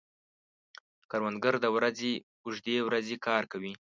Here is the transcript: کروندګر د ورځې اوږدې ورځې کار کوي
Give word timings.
کروندګر 1.11 1.55
د 1.61 1.65
ورځې 1.75 2.13
اوږدې 2.45 2.77
ورځې 2.87 3.15
کار 3.27 3.43
کوي 3.51 3.73